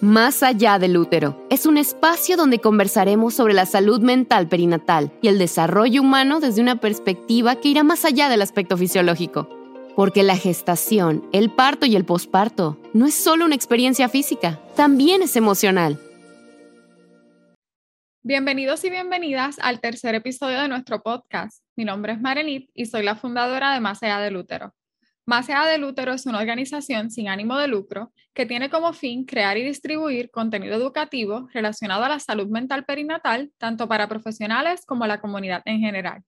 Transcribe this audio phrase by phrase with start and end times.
[0.00, 5.26] Más allá del útero es un espacio donde conversaremos sobre la salud mental perinatal y
[5.26, 9.48] el desarrollo humano desde una perspectiva que irá más allá del aspecto fisiológico.
[9.96, 15.20] Porque la gestación, el parto y el posparto no es solo una experiencia física, también
[15.22, 15.98] es emocional.
[18.22, 21.64] Bienvenidos y bienvenidas al tercer episodio de nuestro podcast.
[21.74, 24.72] Mi nombre es Marenit y soy la fundadora de Más allá del útero.
[25.30, 29.58] Allá del útero es una organización sin ánimo de lucro que tiene como fin crear
[29.58, 35.20] y distribuir contenido educativo relacionado a la salud mental perinatal, tanto para profesionales como la
[35.20, 36.22] comunidad en general.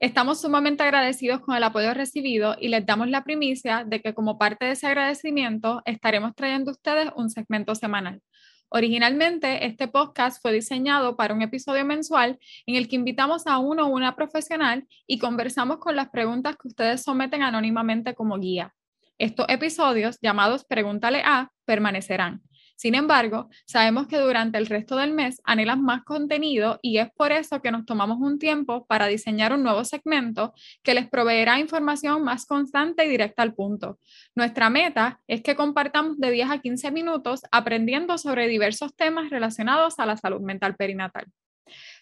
[0.00, 4.38] Estamos sumamente agradecidos con el apoyo recibido y les damos la primicia de que como
[4.38, 8.22] parte de ese agradecimiento estaremos trayendo a ustedes un segmento semanal.
[8.70, 13.86] Originalmente, este podcast fue diseñado para un episodio mensual en el que invitamos a uno
[13.86, 18.74] o una profesional y conversamos con las preguntas que ustedes someten anónimamente como guía.
[19.16, 22.42] Estos episodios, llamados Pregúntale a, permanecerán.
[22.78, 27.32] Sin embargo, sabemos que durante el resto del mes anhelan más contenido y es por
[27.32, 30.54] eso que nos tomamos un tiempo para diseñar un nuevo segmento
[30.84, 33.98] que les proveerá información más constante y directa al punto.
[34.36, 39.98] Nuestra meta es que compartamos de 10 a 15 minutos aprendiendo sobre diversos temas relacionados
[39.98, 41.26] a la salud mental perinatal.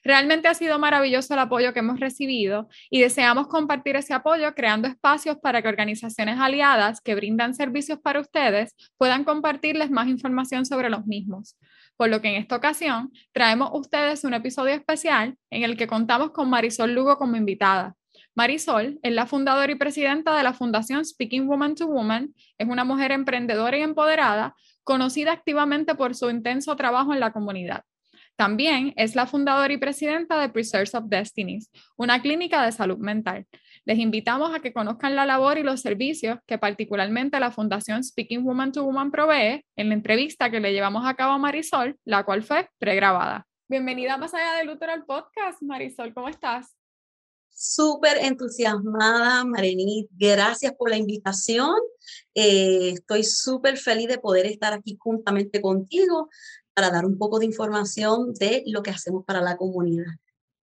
[0.02, 4.88] Realmente ha sido maravilloso el apoyo que hemos recibido y deseamos compartir ese apoyo creando
[4.88, 10.90] espacios para que organizaciones aliadas que brindan servicios para ustedes puedan compartirles más información sobre
[10.90, 11.56] los mismos.
[11.96, 16.30] Por lo que en esta ocasión traemos ustedes un episodio especial en el que contamos
[16.32, 17.94] con Marisol Lugo como invitada.
[18.34, 22.34] Marisol es la fundadora y presidenta de la Fundación Speaking Woman to Woman.
[22.58, 27.84] Es una mujer emprendedora y empoderada, conocida activamente por su intenso trabajo en la comunidad.
[28.36, 33.46] También es la fundadora y presidenta de Preserves of Destinies, una clínica de salud mental.
[33.86, 38.44] Les invitamos a que conozcan la labor y los servicios que particularmente la Fundación Speaking
[38.44, 42.24] Woman to Woman provee en la entrevista que le llevamos a cabo a Marisol, la
[42.24, 43.46] cual fue pregrabada.
[43.68, 46.76] Bienvenida más allá del útero al podcast, Marisol, ¿cómo estás?
[47.58, 50.08] Súper entusiasmada, Marenit.
[50.10, 51.74] Gracias por la invitación.
[52.34, 56.28] Eh, estoy súper feliz de poder estar aquí juntamente contigo
[56.76, 60.04] para dar un poco de información de lo que hacemos para la comunidad.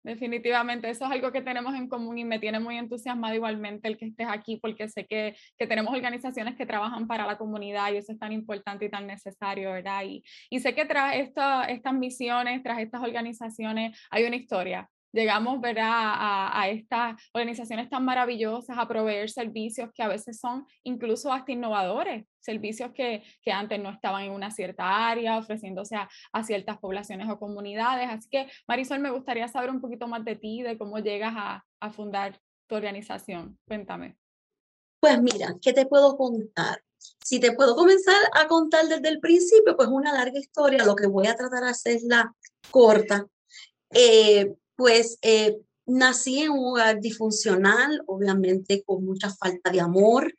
[0.05, 3.97] Definitivamente, eso es algo que tenemos en común y me tiene muy entusiasmado igualmente el
[3.97, 7.97] que estés aquí porque sé que, que tenemos organizaciones que trabajan para la comunidad y
[7.97, 10.05] eso es tan importante y tan necesario, ¿verdad?
[10.05, 15.61] Y, y sé que tras esta, estas misiones, tras estas organizaciones, hay una historia llegamos
[15.61, 15.91] ¿verdad?
[15.91, 21.53] A, a, estas organizaciones tan maravillosas a proveer servicios que a veces son incluso hasta
[21.53, 26.79] innovadores, servicios que, que antes no estaban en una cierta área, ofreciéndose a, a, ciertas
[26.79, 28.09] poblaciones o comunidades.
[28.11, 31.65] Así que, Marisol, me gustaría saber un poquito más de ti, de cómo llegas a,
[31.81, 33.59] a fundar tu organización.
[33.67, 34.17] Cuéntame.
[35.01, 36.83] Pues mira, ¿qué te puedo contar?
[36.99, 41.07] Si te puedo comenzar a contar desde el principio, pues una larga historia, lo que
[41.07, 42.35] voy a tratar de hacerla
[42.71, 43.27] corta.
[43.91, 45.57] Eh, pues eh,
[45.87, 50.35] nací en un hogar disfuncional, obviamente con mucha falta de amor,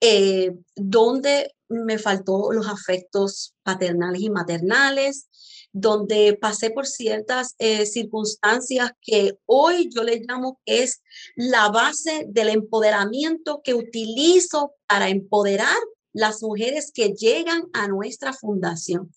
[0.00, 5.28] eh, donde me faltó los afectos paternales y maternales,
[5.72, 11.02] donde pasé por ciertas eh, circunstancias que hoy yo le llamo que es
[11.34, 15.76] la base del empoderamiento que utilizo para empoderar
[16.14, 19.12] las mujeres que llegan a nuestra fundación.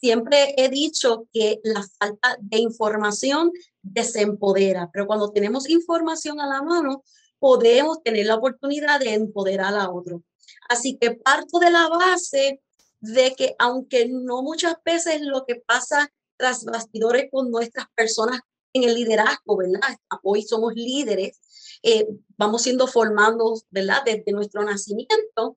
[0.00, 3.52] Siempre he dicho que la falta de información
[3.82, 7.04] desempodera, pero cuando tenemos información a la mano,
[7.38, 10.22] podemos tener la oportunidad de empoderar a otro.
[10.68, 12.60] Así que parto de la base
[13.00, 18.40] de que aunque no muchas veces lo que pasa tras bastidores con nuestras personas
[18.72, 19.98] en el liderazgo, ¿verdad?
[20.22, 21.40] Hoy somos líderes,
[21.82, 22.06] eh,
[22.36, 24.02] vamos siendo formados, ¿verdad?
[24.04, 25.56] Desde nuestro nacimiento,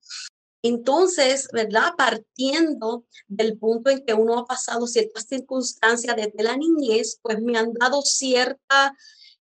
[0.64, 1.92] entonces, ¿verdad?
[1.98, 7.58] Partiendo del punto en que uno ha pasado ciertas circunstancias desde la niñez, pues me
[7.58, 8.96] han dado cierta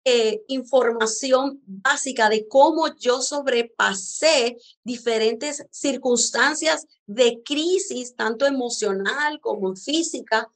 [0.06, 10.48] eh, información básica de cómo yo sobrepasé diferentes circunstancias de crisis, tanto emocional como física,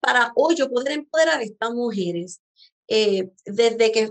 [0.00, 2.40] para hoy yo poder empoderar a estas mujeres.
[2.88, 4.10] Eh, desde que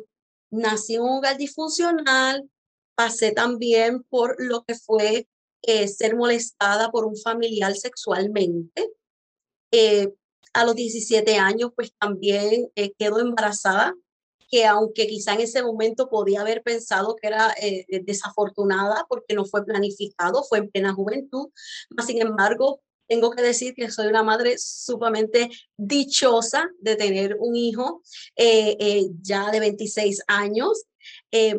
[0.52, 2.48] nací en un hogar disfuncional,
[2.94, 5.28] pasé también por lo que fue
[5.64, 8.90] eh, ser molestada por un familiar sexualmente.
[9.72, 10.14] Eh,
[10.54, 13.94] a los 17 años, pues también eh, quedó embarazada,
[14.50, 17.54] que aunque quizá en ese momento podía haber pensado que era
[18.06, 21.50] desafortunada porque no fue planificado, fue en plena juventud,
[22.06, 28.02] sin embargo, tengo que decir que soy una madre sumamente dichosa de tener un hijo
[29.22, 30.86] ya de 26 años,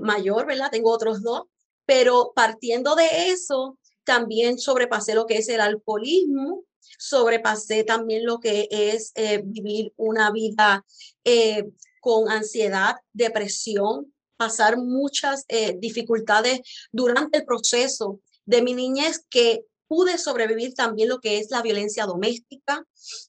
[0.00, 0.70] mayor, ¿verdad?
[0.70, 1.42] Tengo otros dos,
[1.84, 3.78] pero partiendo de eso,
[4.08, 6.64] también sobrepasé lo que es el alcoholismo
[6.98, 10.84] sobrepasé también lo que es eh, vivir una vida
[11.24, 11.64] eh,
[12.00, 16.60] con ansiedad, depresión, pasar muchas eh, dificultades
[16.92, 22.06] durante el proceso de mi niñez que pude sobrevivir también lo que es la violencia
[22.06, 22.86] doméstica.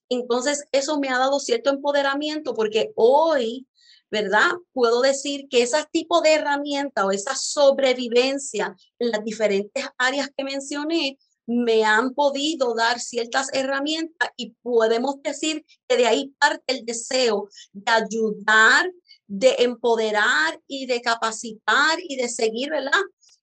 [0.10, 3.66] Entonces, eso me ha dado cierto empoderamiento porque hoy,
[4.12, 4.52] ¿verdad?
[4.74, 10.44] Puedo decir que ese tipo de herramienta o esa sobrevivencia en las diferentes áreas que
[10.44, 16.86] mencioné me han podido dar ciertas herramientas y podemos decir que de ahí parte el
[16.86, 18.92] deseo de ayudar,
[19.26, 23.02] de empoderar y de capacitar y de seguir, ¿verdad?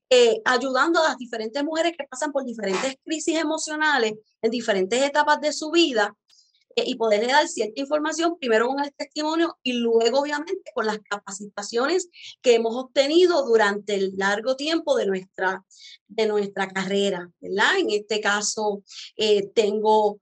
[0.09, 5.41] Eh, ayudando a las diferentes mujeres que pasan por diferentes crisis emocionales en diferentes etapas
[5.41, 6.17] de su vida
[6.84, 12.08] y poderle dar cierta información, primero con el testimonio y luego obviamente con las capacitaciones
[12.43, 15.64] que hemos obtenido durante el largo tiempo de nuestra,
[16.06, 17.78] de nuestra carrera, ¿verdad?
[17.78, 18.82] En este caso,
[19.17, 20.20] eh, tengo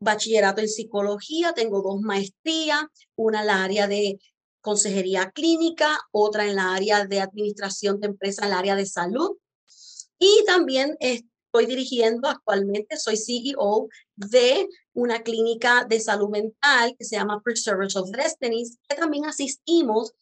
[0.00, 2.84] bachillerato en psicología, tengo dos maestrías,
[3.14, 4.18] una en la área de
[4.60, 9.36] consejería clínica, otra en la área de administración de empresas, en el área de salud.
[10.18, 10.96] Y también
[11.52, 17.94] estoy dirigiendo actualmente, soy CEO de una clínica de salud mental que se llama Preservers
[17.96, 20.14] of Destiny, que también asistimos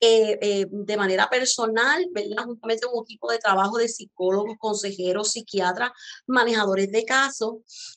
[0.00, 2.44] eh, eh, de manera personal, ¿verdad?
[2.46, 5.90] Juntamente un equipo de trabajo de psicólogos, consejeros, psiquiatras,
[6.26, 7.56] manejadores de casos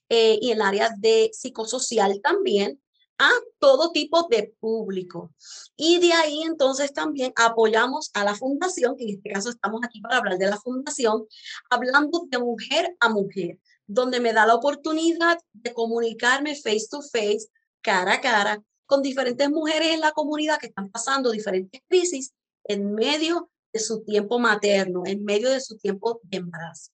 [0.09, 2.81] eh, y el área de psicosocial también
[3.21, 3.29] a
[3.59, 5.31] todo tipo de público.
[5.77, 10.01] Y de ahí entonces también apoyamos a la fundación, que en este caso estamos aquí
[10.01, 11.27] para hablar de la fundación,
[11.69, 17.47] hablando de mujer a mujer, donde me da la oportunidad de comunicarme face to face,
[17.81, 22.33] cara a cara, con diferentes mujeres en la comunidad que están pasando diferentes crisis
[22.63, 26.91] en medio de su tiempo materno, en medio de su tiempo de embarazo.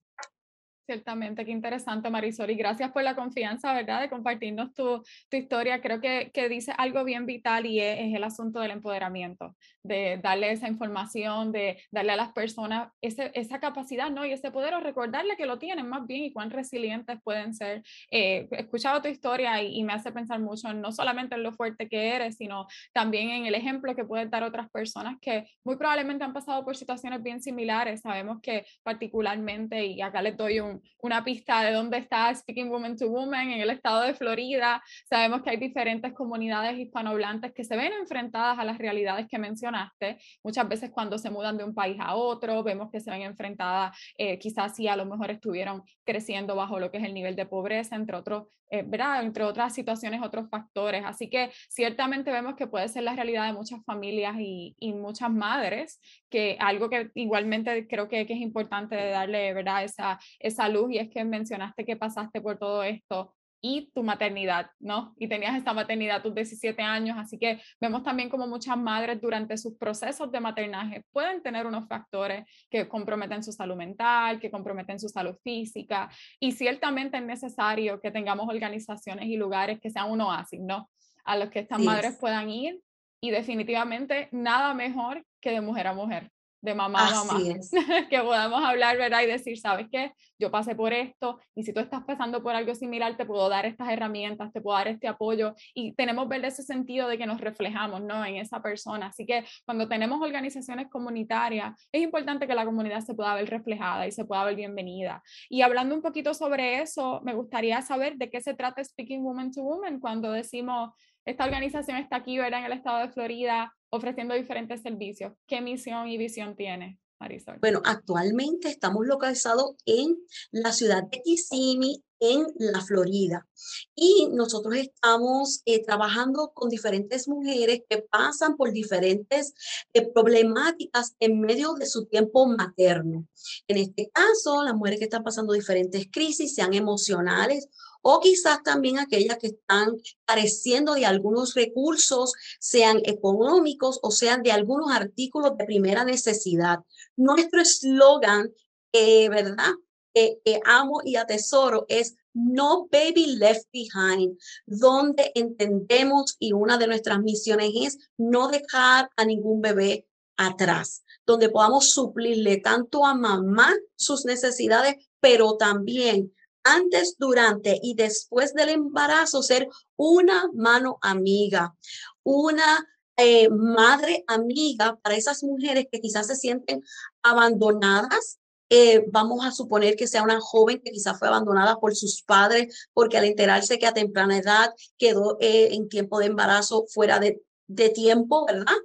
[0.88, 4.00] Ciertamente, qué interesante Marisol y gracias por la confianza, ¿verdad?
[4.00, 5.82] De compartirnos tu, tu historia.
[5.82, 9.54] Creo que, que, dice algo bien vital y es, es, el asunto del empoderamiento,
[9.84, 14.26] de darle esa información, de darle a las personas ese, esa capacidad, ¿no?
[14.26, 17.84] Y ese poder o recordarle que lo tienen más bien y cuán resilientes pueden ser.
[18.10, 21.52] Eh, he escuchado tu historia y, y, me hace pensar mucho no solamente en lo
[21.52, 25.76] fuerte que eres, sino también en el ejemplo que puedes dar otras personas que muy
[25.76, 28.00] probablemente han pasado por situaciones bien similares.
[28.00, 32.96] Sabemos que particularmente, y acá les doy un una pista de dónde está Speaking Woman
[32.98, 34.82] to Woman en el estado de Florida.
[35.10, 40.18] Sabemos que hay diferentes comunidades hispanohablantes que se ven enfrentadas a las realidades que mencionaste.
[40.44, 43.98] Muchas veces cuando se mudan de un país a otro, vemos que se ven enfrentadas,
[44.18, 47.46] eh, quizás si a lo mejor estuvieron creciendo bajo lo que es el nivel de
[47.46, 49.24] pobreza, entre otros, eh, ¿verdad?
[49.24, 51.04] Entre otras situaciones, otros factores.
[51.06, 55.32] Así que ciertamente vemos que puede ser la realidad de muchas familias y, y muchas
[55.32, 56.00] madres,
[56.30, 59.84] que algo que igualmente creo que, que es importante darle, ¿verdad?
[59.84, 64.70] Esa, esa luz y es que mencionaste que pasaste por todo esto y tu maternidad,
[64.80, 65.14] ¿no?
[65.18, 69.58] Y tenías esta maternidad tus 17 años, así que vemos también como muchas madres durante
[69.58, 75.00] sus procesos de maternaje pueden tener unos factores que comprometen su salud mental, que comprometen
[75.00, 76.10] su salud física,
[76.40, 80.90] y ciertamente es necesario que tengamos organizaciones y lugares que sean un oasis, ¿no?
[81.26, 82.80] A los que estas madres puedan ir
[83.20, 86.32] y definitivamente nada mejor que de mujer a mujer
[86.62, 87.40] de mamá a mamá,
[88.10, 89.22] que podamos hablar, ¿verdad?
[89.24, 90.14] Y decir, ¿sabes qué?
[90.40, 93.66] Yo pasé por esto y si tú estás pasando por algo similar, te puedo dar
[93.66, 97.42] estas herramientas, te puedo dar este apoyo y tenemos ver ese sentido de que nos
[97.42, 98.24] reflejamos, ¿no?
[98.26, 99.08] En esa persona.
[99.08, 104.08] Así que cuando tenemos organizaciones comunitarias, es importante que la comunidad se pueda ver reflejada
[104.08, 105.24] y se pueda ver bienvenida.
[105.50, 109.52] Y hablando un poquito sobre eso, me gustaría saber de qué se trata Speaking Woman
[109.52, 110.92] to Woman cuando decimos,
[111.26, 112.62] esta organización está aquí, ¿verdad?
[112.62, 115.34] En el estado de Florida, ofreciendo diferentes servicios.
[115.48, 117.00] ¿Qué misión y visión tiene?
[117.20, 117.58] Marisol.
[117.60, 120.18] Bueno, actualmente estamos localizados en
[120.52, 123.48] la ciudad de Kissimmee, en la Florida.
[123.96, 129.54] Y nosotros estamos eh, trabajando con diferentes mujeres que pasan por diferentes
[129.94, 133.28] eh, problemáticas en medio de su tiempo materno.
[133.68, 137.68] En este caso, las mujeres que están pasando diferentes crisis, sean emocionales
[138.10, 144.54] o quizás también aquellas que están careciendo de algunos recursos, sean económicos o sean de
[144.54, 146.80] algunos artículos de primera necesidad.
[147.18, 148.50] Nuestro eslogan,
[148.94, 149.74] eh, ¿verdad?
[150.14, 157.20] Que amo y atesoro es no baby left behind, donde entendemos y una de nuestras
[157.20, 164.24] misiones es no dejar a ningún bebé atrás, donde podamos suplirle tanto a mamá sus
[164.24, 166.32] necesidades, pero también
[166.76, 171.76] antes, durante y después del embarazo, ser una mano amiga,
[172.24, 176.84] una eh, madre amiga para esas mujeres que quizás se sienten
[177.24, 182.22] abandonadas, eh, vamos a suponer que sea una joven que quizás fue abandonada por sus
[182.22, 187.20] padres porque al enterarse que a temprana edad quedó eh, en tiempo de embarazo fuera
[187.20, 188.76] de, de tiempo, ¿verdad?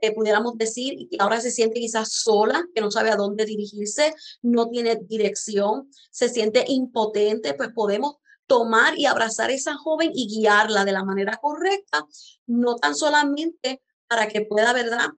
[0.00, 4.14] Eh, pudiéramos decir, y ahora se siente quizás sola, que no sabe a dónde dirigirse,
[4.42, 10.26] no tiene dirección, se siente impotente, pues podemos tomar y abrazar a esa joven y
[10.26, 12.04] guiarla de la manera correcta,
[12.46, 15.08] no tan solamente para que pueda, ¿verdad?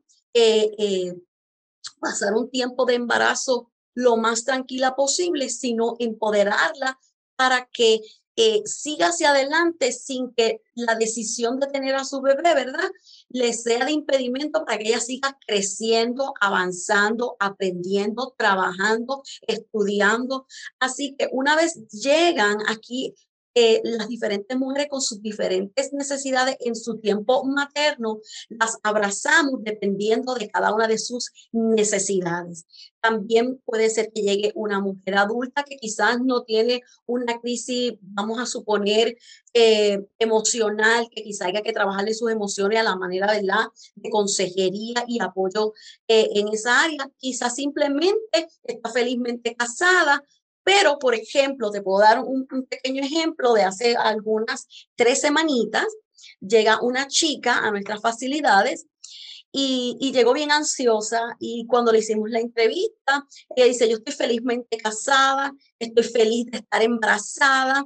[2.00, 6.98] pasar un tiempo de embarazo lo más tranquila posible, sino empoderarla
[7.36, 8.00] para que
[8.36, 12.90] eh, siga hacia adelante sin que la decisión de tener a su bebé, ¿verdad?
[13.28, 20.46] Le sea de impedimento para que ella siga creciendo, avanzando, aprendiendo, trabajando, estudiando.
[20.80, 23.14] Así que una vez llegan aquí
[23.54, 30.34] eh, las diferentes mujeres con sus diferentes necesidades en su tiempo materno, las abrazamos dependiendo
[30.34, 32.66] de cada una de sus necesidades.
[33.00, 38.40] También puede ser que llegue una mujer adulta que quizás no tiene una crisis, vamos
[38.40, 39.16] a suponer,
[39.52, 43.66] eh, emocional, que quizás haya que trabajarle sus emociones a la manera ¿verdad?
[43.94, 45.74] de consejería y apoyo
[46.08, 47.08] eh, en esa área.
[47.18, 50.24] Quizás simplemente está felizmente casada,
[50.64, 54.66] pero, por ejemplo, te puedo dar un, pequeño ejemplo de hace algunas
[54.96, 55.86] tres semanitas.
[56.40, 58.86] Llega una chica a nuestras facilidades
[59.52, 64.14] y, y, llegó bien ansiosa y cuando le hicimos la entrevista, ella dice, yo estoy
[64.14, 67.84] felizmente casada, estoy feliz de estar embarazada,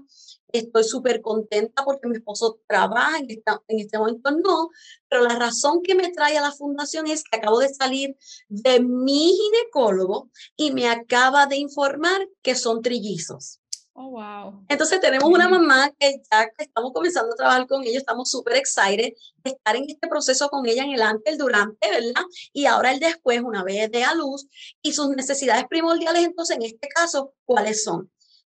[0.53, 4.71] estoy súper contenta porque mi esposo trabaja, en, en este momento no,
[5.09, 8.17] pero la razón que me trae a la fundación es que acabo de salir
[8.49, 13.61] de mi ginecólogo y me acaba de informar que son trillizos.
[14.01, 14.65] Oh, wow.
[14.69, 19.13] Entonces tenemos una mamá que ya estamos comenzando a trabajar con ella, estamos súper excited
[19.43, 22.23] de estar en este proceso con ella en el antes, el durante, ¿verdad?
[22.53, 24.47] Y ahora el después, una vez de a luz,
[24.83, 28.09] y sus necesidades primordiales, entonces en este caso, ¿cuáles son?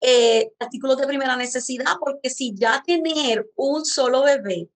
[0.07, 4.69] Eh, artículos de primera necesidad, porque si ya tener un solo bebé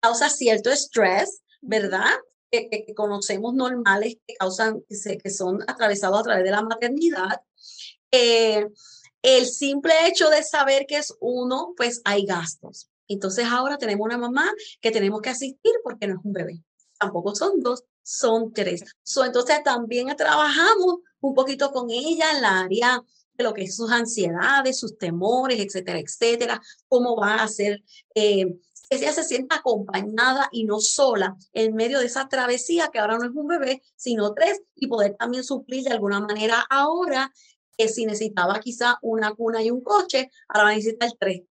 [0.00, 2.10] causa cierto estrés, ¿verdad?
[2.50, 7.40] Que, conocemos normales que causan, que, que, son atravesados a través de la maternidad.
[8.10, 8.66] Eh,
[9.22, 12.90] el simple hecho de saber que es uno, pues hay gastos.
[13.08, 14.52] Entonces ahora tenemos una mamá
[14.82, 16.62] que tenemos que asistir porque no es un bebé.
[16.98, 18.84] Tampoco son dos, son tres.
[19.24, 23.02] entonces también trabajamos un poquito con ella en la área
[23.36, 27.82] de lo que es sus ansiedades, sus temores, etcétera, etcétera, cómo va a ser,
[28.14, 28.46] eh,
[28.88, 33.18] que ella se sienta acompañada y no sola en medio de esa travesía que ahora
[33.18, 37.32] no es un bebé, sino tres, y poder también suplir de alguna manera ahora
[37.76, 41.42] que si necesitaba quizá una cuna y un coche, ahora va a necesitar tres.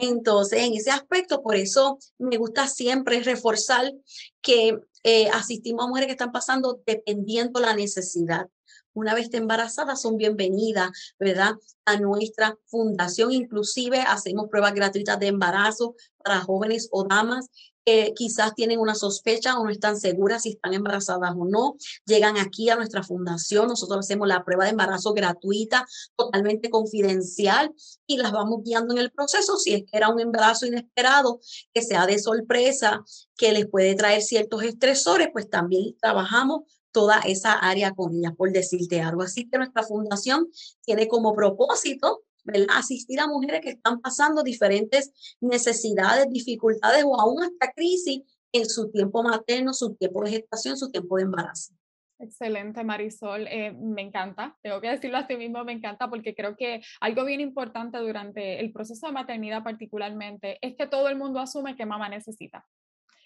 [0.00, 3.92] Entonces, en ese aspecto, por eso me gusta siempre reforzar
[4.40, 8.48] que eh, asistimos a mujeres que están pasando dependiendo la necesidad
[8.94, 11.54] una vez embarazadas son bienvenidas, ¿verdad?
[11.84, 13.32] A nuestra fundación.
[13.32, 17.50] Inclusive hacemos pruebas gratuitas de embarazo para jóvenes o damas
[17.84, 21.76] que quizás tienen una sospecha o no están seguras si están embarazadas o no.
[22.06, 25.86] Llegan aquí a nuestra fundación, nosotros hacemos la prueba de embarazo gratuita,
[26.16, 27.74] totalmente confidencial
[28.06, 29.58] y las vamos guiando en el proceso.
[29.58, 31.40] Si es que era un embarazo inesperado,
[31.72, 33.04] que sea de sorpresa,
[33.36, 36.62] que les puede traer ciertos estresores, pues también trabajamos
[36.94, 39.22] toda esa área con ellas, por decirte algo.
[39.22, 40.48] Así que nuestra fundación
[40.86, 42.22] tiene como propósito
[42.70, 48.22] asistir a mujeres que están pasando diferentes necesidades, dificultades o aún hasta crisis
[48.52, 51.74] en su tiempo materno, su tiempo de gestación, su tiempo de embarazo.
[52.20, 53.48] Excelente, Marisol.
[53.48, 57.24] Eh, me encanta, tengo que decirlo a ti mismo, me encanta porque creo que algo
[57.24, 61.86] bien importante durante el proceso de maternidad particularmente es que todo el mundo asume que
[61.86, 62.64] mamá necesita.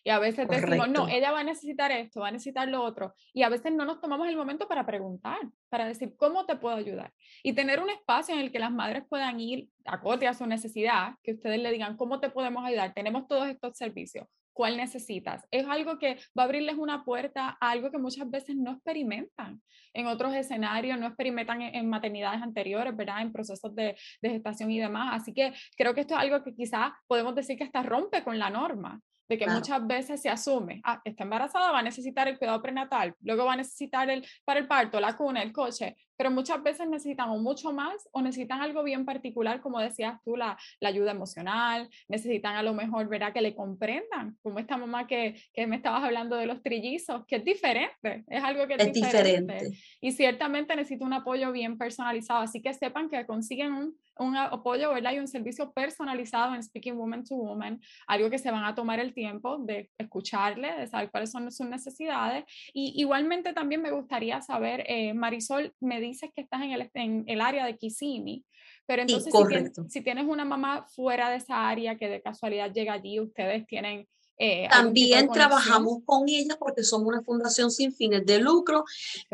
[0.04, 3.14] Y a veces decimos, no, ella va a necesitar esto, va a necesitar lo otro.
[3.32, 5.38] Y a veces no nos tomamos el momento para preguntar,
[5.68, 7.12] para decir, ¿cómo te puedo ayudar?
[7.42, 11.14] Y tener un espacio en el que las madres puedan ir acorde a su necesidad,
[11.22, 12.94] que ustedes le digan, ¿cómo te podemos ayudar?
[12.94, 14.26] Tenemos todos estos servicios.
[14.58, 15.46] ¿Cuál necesitas?
[15.52, 19.62] Es algo que va a abrirles una puerta a algo que muchas veces no experimentan
[19.94, 23.22] en otros escenarios, no experimentan en, maternidades anteriores, ¿verdad?
[23.22, 25.20] En procesos de, de gestación y demás.
[25.22, 28.36] Así que creo que esto es algo que quizás podemos decir que hasta rompe con
[28.36, 32.36] la norma de que muchas veces se asume, ah, está embarazada, va a necesitar el
[32.36, 36.32] cuidado prenatal, luego va a necesitar el, para el parto, la cuna, el coche, pero
[36.32, 40.58] muchas veces necesitan o mucho más o necesitan algo bien particular, como decías tú, la,
[40.80, 45.40] la ayuda emocional, necesitan a lo mejor, verá, que le comprendan, como esta mamá que,
[45.54, 49.78] que, me estabas hablando de los trillizos, que es diferente, es algo que es, diferente.
[50.00, 54.92] Y ciertamente necesita un apoyo bien personalizado, así que sepan que consiguen un, un apoyo,
[54.92, 55.12] ¿verdad?
[55.12, 59.00] Y un servicio personalizado en Speaking Woman to Woman, algo que se van a tomar
[59.00, 62.44] el tiempo de escucharle, de saber cuáles son sus necesidades.
[62.72, 67.24] Y igualmente también me gustaría saber, eh, Marisol, me dices que estás en el, en
[67.26, 68.44] el área de Kissimmee,
[68.86, 72.72] pero entonces si, tienes, si, tienes, una mamá fuera de esa área que de casualidad
[72.72, 74.06] llega allí, ustedes tienen
[74.38, 78.84] eh, También trabajamos con ella porque somos una fundación sin fines de lucro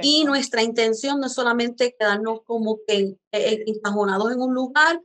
[0.01, 4.99] y nuestra intención no es solamente quedarnos como que eh, encajonados en un lugar,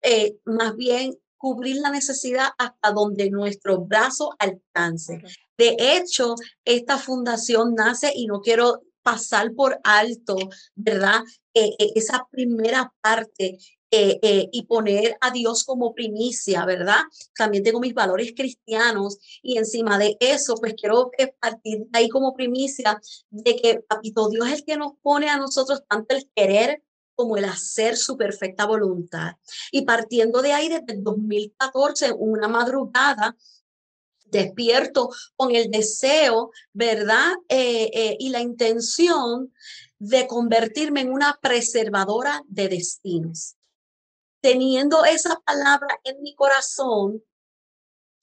[0.00, 5.22] eh, más bien cubrir la necesidad hasta donde nuestro brazo alcance.
[5.58, 10.36] De hecho, esta fundación nace y no quiero pasar por alto,
[10.74, 11.22] ¿verdad?
[11.54, 13.58] esa primera parte
[13.98, 17.00] eh, eh, y poner a Dios como primicia, ¿verdad?
[17.34, 21.10] También tengo mis valores cristianos y encima de eso, pues quiero
[21.40, 23.00] partir de ahí como primicia
[23.30, 26.82] de que Papito Dios es el que nos pone a nosotros tanto el querer
[27.14, 29.36] como el hacer su perfecta voluntad.
[29.72, 33.34] Y partiendo de ahí, desde el 2014, una madrugada,
[34.26, 37.32] despierto con el deseo, ¿verdad?
[37.48, 39.54] Eh, y la intención
[39.98, 43.55] de convertirme en una preservadora de destinos
[44.46, 47.20] teniendo esa palabra en mi corazón,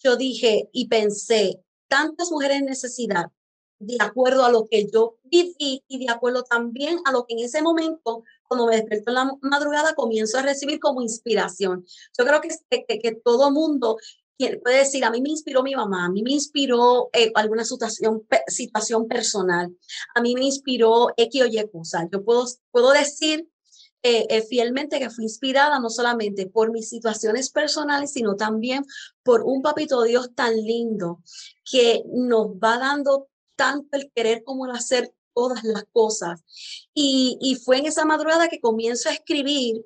[0.01, 3.25] yo dije y pensé, tantas mujeres en necesidad,
[3.77, 7.39] de acuerdo a lo que yo viví y de acuerdo también a lo que en
[7.39, 11.85] ese momento, cuando me despertó en la madrugada, comienzo a recibir como inspiración.
[12.17, 13.97] Yo creo que, que, que todo mundo
[14.63, 18.25] puede decir, a mí me inspiró mi mamá, a mí me inspiró eh, alguna situación,
[18.47, 19.75] situación personal,
[20.15, 22.07] a mí me inspiró X o Y cosa.
[22.11, 23.49] Yo puedo, puedo decir
[24.03, 28.85] eh, eh, fielmente que fui inspirada no solamente por mis situaciones personales, sino también
[29.23, 31.21] por un papito Dios tan lindo
[31.63, 36.43] que nos va dando tanto el querer como el hacer todas las cosas.
[36.93, 39.81] Y, y fue en esa madrugada que comienzo a escribir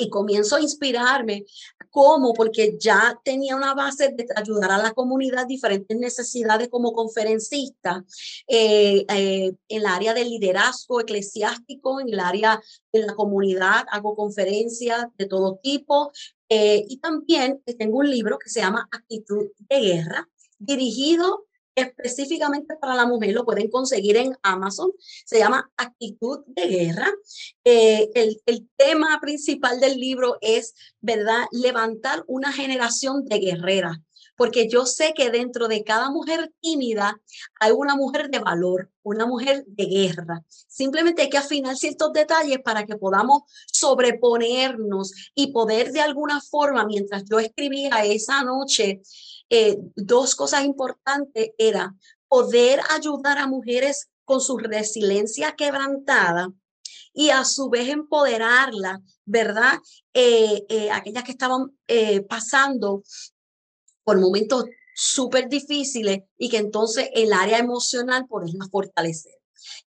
[0.00, 1.44] y comienzo a inspirarme.
[1.90, 2.32] ¿Cómo?
[2.32, 8.04] Porque ya tenía una base de ayudar a la comunidad, diferentes necesidades como conferencista,
[8.46, 12.60] eh, eh, en el área del liderazgo eclesiástico, en el área
[12.92, 16.12] de la comunidad, hago conferencias de todo tipo.
[16.48, 20.28] Eh, y también tengo un libro que se llama Actitud de Guerra,
[20.58, 21.46] dirigido
[21.80, 24.92] específicamente para la mujer, lo pueden conseguir en Amazon,
[25.24, 27.12] se llama Actitud de Guerra.
[27.64, 33.98] Eh, el, el, tema principal del libro es, ¿verdad?, levantar una generación de guerreras,
[34.40, 37.20] porque yo sé que dentro de cada mujer tímida
[37.60, 40.42] hay una mujer de valor, una mujer de guerra.
[40.48, 46.86] Simplemente hay que afinar ciertos detalles para que podamos sobreponernos y poder de alguna forma,
[46.86, 49.02] mientras yo escribía esa noche,
[49.50, 51.94] eh, dos cosas importantes era
[52.28, 56.52] poder ayudar a mujeres con su resiliencia quebrantada
[57.12, 59.80] y a su vez empoderarla, ¿verdad?
[60.14, 61.76] Eh, eh, aquellas que estaban
[62.28, 63.02] pasando
[64.04, 69.34] por momentos súper difíciles y que entonces el área emocional poderla fortalecer.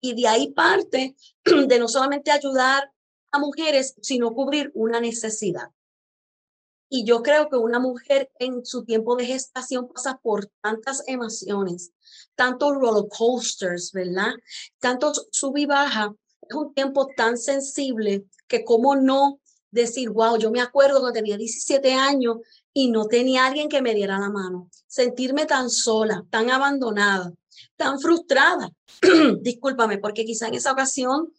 [0.00, 2.90] Y de ahí parte de no solamente ayudar
[3.30, 5.68] a mujeres, sino cubrir una necesidad.
[6.94, 11.90] Y yo creo que una mujer en su tiempo de gestación pasa por tantas emociones,
[12.34, 14.34] tantos roller coasters, ¿verdad?
[14.78, 16.14] Tantos sub y baja.
[16.42, 21.38] Es un tiempo tan sensible que cómo no decir, wow, yo me acuerdo cuando tenía
[21.38, 22.40] 17 años
[22.74, 24.68] y no tenía alguien que me diera la mano.
[24.86, 27.32] Sentirme tan sola, tan abandonada,
[27.74, 28.70] tan frustrada.
[29.40, 31.32] Discúlpame, porque quizá en esa ocasión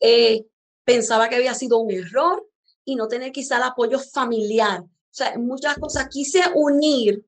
[0.00, 0.44] eh,
[0.84, 2.46] pensaba que había sido un error
[2.86, 4.80] y no tener quizá el apoyo familiar.
[4.80, 7.26] O sea, muchas cosas quise unir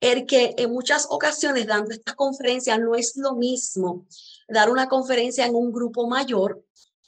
[0.00, 4.06] el que en muchas ocasiones dando estas conferencias no es lo mismo
[4.48, 6.64] dar una conferencia en un grupo mayor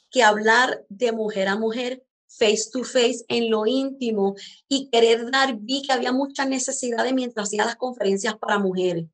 [0.09, 4.35] que hablar de mujer a mujer, face to face, en lo íntimo
[4.67, 9.07] y querer dar, vi que había muchas necesidades mientras hacía las conferencias para mujeres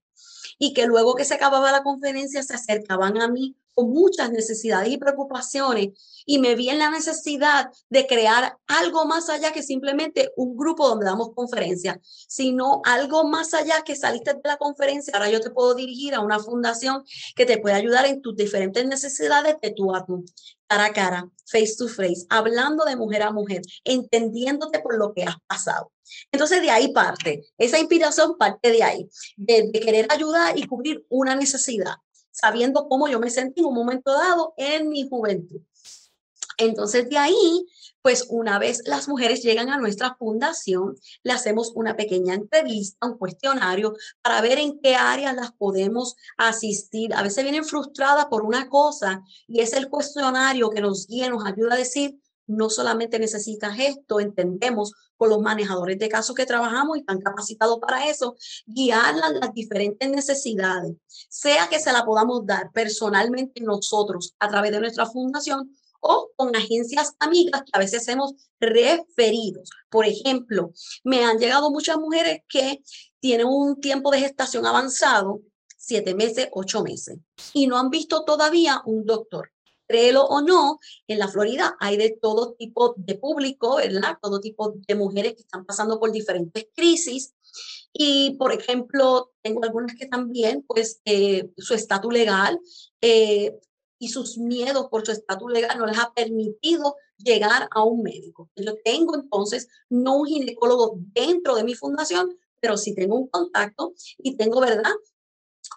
[0.59, 4.89] y que luego que se acababa la conferencia se acercaban a mí con muchas necesidades
[4.89, 5.89] y preocupaciones
[6.25, 10.87] y me vi en la necesidad de crear algo más allá que simplemente un grupo
[10.87, 15.13] donde damos conferencias, sino algo más allá que saliste de la conferencia.
[15.15, 17.03] Ahora yo te puedo dirigir a una fundación
[17.35, 20.05] que te puede ayudar en tus diferentes necesidades de tu a
[20.67, 25.23] cara a cara, face to face, hablando de mujer a mujer, entendiéndote por lo que
[25.23, 25.91] has pasado.
[26.31, 31.35] Entonces de ahí parte, esa inspiración parte de ahí, de querer ayudar y cubrir una
[31.35, 31.95] necesidad
[32.31, 35.61] sabiendo cómo yo me sentí en un momento dado en mi juventud.
[36.57, 37.65] Entonces de ahí,
[38.01, 43.17] pues una vez las mujeres llegan a nuestra fundación, le hacemos una pequeña entrevista, un
[43.17, 47.13] cuestionario para ver en qué áreas las podemos asistir.
[47.13, 51.45] A veces vienen frustradas por una cosa y es el cuestionario que nos guía, nos
[51.45, 52.19] ayuda a decir,
[52.51, 57.79] no solamente necesitas esto, entendemos con los manejadores de casos que trabajamos y están capacitados
[57.79, 58.35] para eso,
[58.65, 64.71] guiar las, las diferentes necesidades, sea que se la podamos dar personalmente nosotros a través
[64.71, 69.69] de nuestra fundación o con agencias amigas que a veces hemos referidos.
[69.89, 70.71] Por ejemplo,
[71.03, 72.81] me han llegado muchas mujeres que
[73.19, 75.41] tienen un tiempo de gestación avanzado,
[75.77, 77.19] siete meses, ocho meses,
[77.53, 79.51] y no han visto todavía un doctor
[79.91, 84.17] créelo o no, en la Florida hay de todo tipo de público, ¿verdad?
[84.21, 87.33] Todo tipo de mujeres que están pasando por diferentes crisis.
[87.93, 92.57] Y, por ejemplo, tengo algunas que también, pues, eh, su estatus legal
[93.01, 93.59] eh,
[93.99, 98.49] y sus miedos por su estatus legal no les ha permitido llegar a un médico.
[98.55, 103.93] Yo tengo entonces no un ginecólogo dentro de mi fundación, pero sí tengo un contacto
[104.19, 104.93] y tengo, ¿verdad?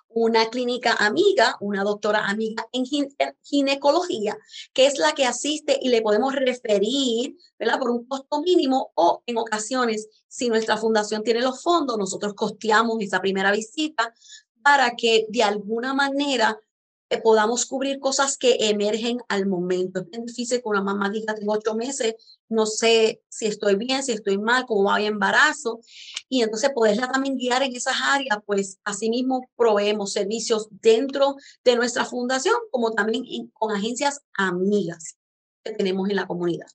[0.09, 2.85] Una clínica amiga, una doctora amiga en
[3.43, 4.37] ginecología,
[4.73, 7.79] que es la que asiste y le podemos referir, ¿verdad?
[7.79, 13.01] Por un costo mínimo o en ocasiones, si nuestra fundación tiene los fondos, nosotros costeamos
[13.01, 14.15] esa primera visita
[14.63, 16.59] para que de alguna manera
[17.19, 20.01] podamos cubrir cosas que emergen al momento.
[20.01, 22.15] Es bien difícil que una mamá diga, tengo ocho meses,
[22.49, 25.81] no sé si estoy bien, si estoy mal, cómo va mi embarazo.
[26.29, 32.05] Y entonces poderla también guiar en esas áreas, pues asimismo proveemos servicios dentro de nuestra
[32.05, 35.17] fundación, como también con agencias amigas
[35.63, 36.69] que tenemos en la comunidad.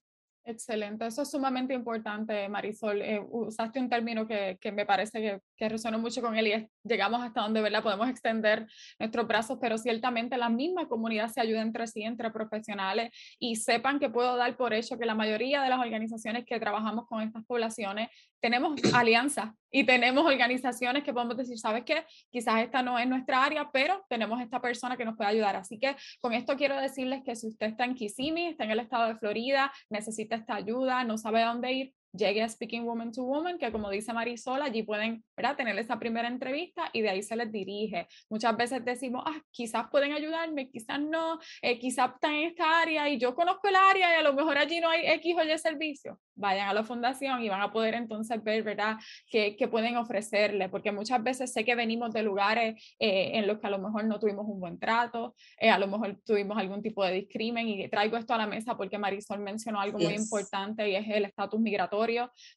[0.49, 3.03] Excelente, eso es sumamente importante, Marisol.
[3.03, 6.51] Eh, usaste un término que, que me parece que, que, resonó mucho con él y
[6.53, 7.83] es, llegamos hasta donde ¿verdad?
[7.83, 8.65] podemos extender
[8.97, 13.99] nuestros brazos, pero ciertamente la misma comunidad se ayuda entre sí, entre profesionales y sepan
[13.99, 17.45] que puedo dar por hecho que la mayoría de las organizaciones que trabajamos con estas
[17.45, 18.09] poblaciones
[18.41, 22.05] tenemos alianzas y tenemos organizaciones que podemos decir, ¿sabes qué?
[22.32, 25.55] Quizás esta no es nuestra área, pero tenemos esta persona que nos puede ayudar.
[25.55, 28.79] Así que con esto quiero decirles que si usted está en Kissimmee, está en el
[28.79, 33.12] estado de Florida, necesita esta ayuda, no sabe a dónde ir, llegue a Speaking Woman
[33.12, 35.55] to Woman, que como dice Marisol, allí pueden ¿verdad?
[35.55, 38.08] tener esa primera entrevista y de ahí se les dirige.
[38.29, 43.10] Muchas veces decimos, ah, quizás pueden ayudarme, quizás no, eh, quizás están en esta área
[43.10, 45.58] y yo conozco el área y a lo mejor allí no hay X o Y
[45.58, 46.19] servicio.
[46.39, 48.97] Vayan a la fundación y van a poder entonces ver, ¿verdad?,
[49.30, 53.67] qué, pueden ofrecerle, porque muchas veces sé que venimos de lugares eh, en los que
[53.67, 57.06] a lo mejor no tuvimos un buen trato, eh, a lo mejor tuvimos algún tipo
[57.06, 60.95] de discrimen y traigo esto a la mesa porque Marisol mencionó algo muy importante y
[60.95, 61.89] es el estatus migratorio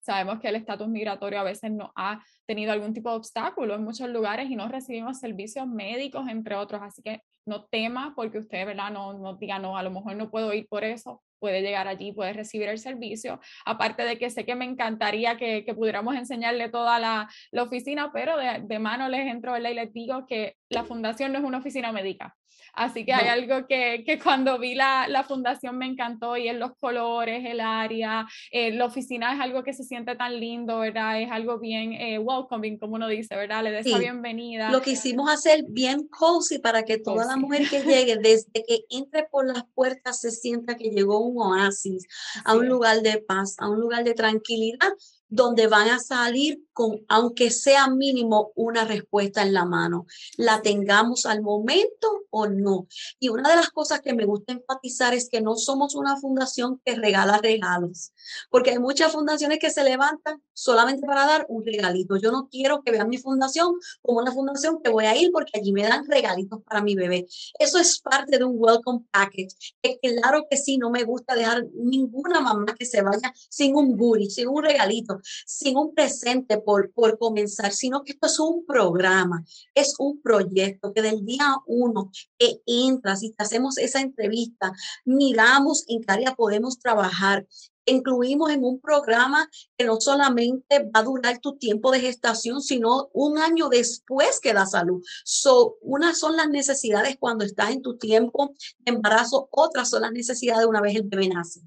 [0.00, 3.84] Sabemos que el estatus migratorio a veces no ha tenido algún tipo de obstáculo en
[3.84, 6.82] muchos lugares y no recibimos servicios médicos, entre otros.
[6.82, 8.90] Así que no tema porque usted, ¿verdad?
[8.90, 11.22] No, no diga, no, a lo mejor no puedo ir por eso.
[11.42, 13.40] Puede llegar allí, puede recibir el servicio.
[13.66, 18.12] Aparte de que sé que me encantaría que, que pudiéramos enseñarle toda la, la oficina,
[18.12, 21.58] pero de, de, mano les entro y les digo que la fundación no es una
[21.58, 22.36] oficina médica.
[22.74, 26.56] Así que hay algo que, que cuando vi la, la, fundación me encantó y es
[26.56, 31.20] los colores, el área, eh, la oficina es algo que se siente tan lindo, ¿verdad?
[31.20, 33.62] Es algo bien eh, welcoming, como uno dice, ¿verdad?
[33.62, 34.70] Le des bienvenida.
[34.70, 38.84] Lo que hicimos hacer bien cozy para que toda la mujer que llegue, desde que
[38.88, 42.06] entre por las puertas, se sienta que llegó un oasis,
[42.44, 44.92] a un lugar de paz, a un lugar de tranquilidad
[45.32, 50.04] donde van a salir con, aunque sea mínimo, una respuesta en la mano,
[50.36, 52.86] la tengamos al momento o no.
[53.18, 56.82] Y una de las cosas que me gusta enfatizar es que no somos una fundación
[56.84, 58.12] que regala regalos,
[58.50, 62.16] porque hay muchas fundaciones que se levantan solamente para dar un regalito.
[62.16, 65.58] Yo no quiero que vean mi fundación como una fundación que voy a ir porque
[65.58, 67.26] allí me dan regalitos para mi bebé.
[67.58, 69.56] Eso es parte de un welcome package.
[69.80, 73.96] Que claro que sí, no me gusta dejar ninguna mamá que se vaya sin un
[73.96, 78.64] goodie, sin un regalito sin un presente por, por comenzar, sino que esto es un
[78.66, 84.72] programa, es un proyecto que del día uno que entras y te hacemos esa entrevista,
[85.04, 87.46] miramos en qué área podemos trabajar,
[87.84, 93.10] incluimos en un programa que no solamente va a durar tu tiempo de gestación, sino
[93.12, 95.02] un año después que da salud.
[95.24, 100.12] So, unas son las necesidades cuando estás en tu tiempo de embarazo, otras son las
[100.12, 101.60] necesidades una vez el bebé nace.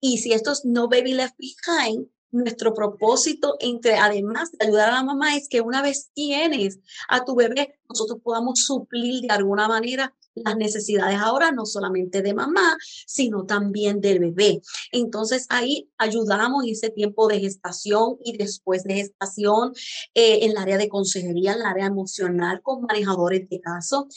[0.00, 4.94] Y si esto es no baby left behind, nuestro propósito, entre además de ayudar a
[4.94, 9.68] la mamá, es que una vez tienes a tu bebé, nosotros podamos suplir de alguna
[9.68, 14.60] manera las necesidades ahora no solamente de mamá, sino también del bebé.
[14.92, 19.72] Entonces ahí ayudamos en ese tiempo de gestación y después de gestación
[20.14, 24.08] eh, en el área de consejería, en el área emocional con manejadores de caso.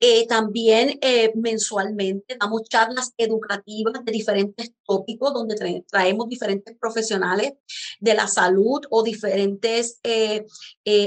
[0.00, 7.52] Eh, también eh, mensualmente damos charlas educativas de diferentes tópicos donde traemos diferentes profesionales
[8.00, 10.00] de la salud o diferentes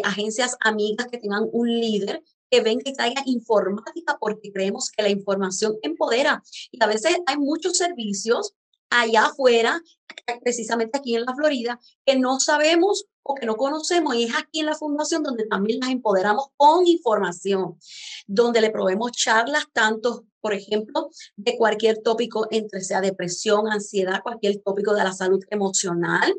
[0.04, 5.10] agencias amigas que tengan un líder que venga y traiga informática porque creemos que la
[5.10, 6.44] información empodera.
[6.70, 8.54] Y a veces hay muchos servicios
[8.90, 9.82] allá afuera,
[10.44, 14.60] precisamente aquí en la Florida, que no sabemos o que no conocemos y es aquí
[14.60, 17.78] en la fundación donde también las empoderamos con información,
[18.28, 24.62] donde le proveemos charlas tanto, por ejemplo, de cualquier tópico entre sea depresión, ansiedad, cualquier
[24.62, 26.34] tópico de la salud emocional,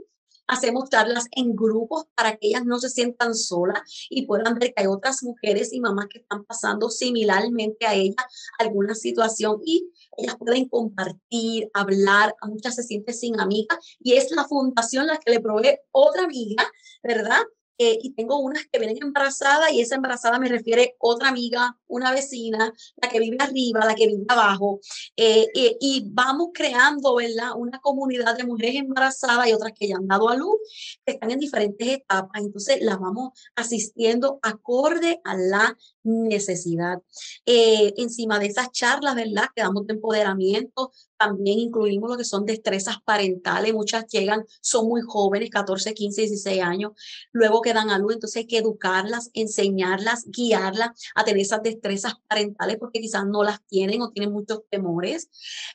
[0.52, 4.82] hacemos charlas en grupos para que ellas no se sientan solas y puedan ver que
[4.82, 8.24] hay otras mujeres y mamás que están pasando similarmente a ellas
[8.58, 14.30] alguna situación y ellas pueden compartir, hablar, a muchas se sienten sin amiga y es
[14.30, 16.64] la fundación la que le provee otra amiga,
[17.02, 17.42] ¿verdad?
[17.78, 22.12] Eh, y tengo unas que vienen embarazadas y esa embarazada me refiere otra amiga, una
[22.12, 24.80] vecina, la que vive arriba, la que vive abajo.
[25.16, 27.52] Eh, eh, y vamos creando, ¿verdad?
[27.56, 30.56] Una comunidad de mujeres embarazadas y otras que ya han dado a luz,
[31.04, 32.42] que están en diferentes etapas.
[32.42, 37.02] Entonces las vamos asistiendo acorde a la necesidad.
[37.44, 39.46] encima de esas charlas, ¿verdad?
[39.54, 43.72] Que damos de empoderamiento, también incluimos lo que son destrezas parentales.
[43.72, 46.92] Muchas llegan, son muy jóvenes, 14, 15, 16 años.
[47.30, 52.76] Luego quedan a luz, entonces hay que educarlas, enseñarlas, guiarlas a tener esas destrezas parentales
[52.78, 55.28] porque quizás no las tienen o tienen muchos temores.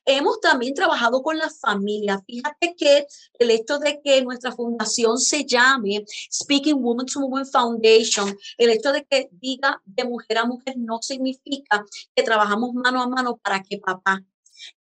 [0.05, 2.21] Hemos también trabajado con la familia.
[2.27, 3.07] Fíjate que
[3.39, 8.91] el hecho de que nuestra fundación se llame Speaking Woman to Woman Foundation, el hecho
[8.91, 13.62] de que diga de mujer a mujer no significa que trabajamos mano a mano para
[13.62, 14.23] que papá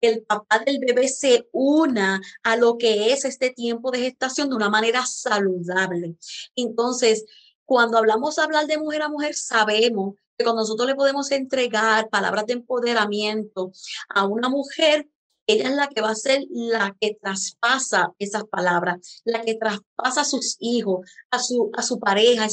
[0.01, 4.55] el papá del bebé se una a lo que es este tiempo de gestación de
[4.55, 6.15] una manera saludable.
[6.55, 7.25] Entonces,
[7.65, 12.45] cuando hablamos hablar de mujer a mujer, sabemos que cuando nosotros le podemos entregar palabras
[12.45, 13.71] de empoderamiento
[14.09, 15.07] a una mujer,
[15.47, 20.21] ella es la que va a ser la que traspasa esas palabras, la que traspasa
[20.21, 22.47] a sus hijos, a su, a su pareja,